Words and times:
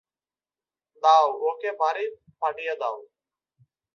দাও 1.03 1.25
ওকে 1.49 1.69
বাড়ি 1.79 2.05
পাঠিয়ে 2.41 2.73
দাও। 2.81 2.97